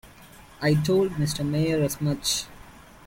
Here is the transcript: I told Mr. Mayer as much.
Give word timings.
I 0.63 0.73
told 0.73 1.11
Mr. 1.11 1.45
Mayer 1.47 1.83
as 1.83 2.01
much. 2.01 2.45